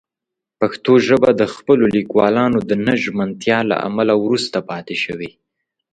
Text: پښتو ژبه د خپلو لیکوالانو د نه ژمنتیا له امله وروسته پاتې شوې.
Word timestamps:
پښتو 0.59 0.93
ژبه 1.07 1.29
د 1.35 1.43
خپلو 1.55 1.83
لیکوالانو 1.97 2.59
د 2.69 2.71
نه 2.85 2.93
ژمنتیا 3.03 3.59
له 3.69 3.75
امله 3.87 4.13
وروسته 4.23 4.57
پاتې 4.69 4.95
شوې. 5.03 5.31